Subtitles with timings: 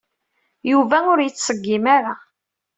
[0.71, 2.13] Yuba ur yettṣeggim ara.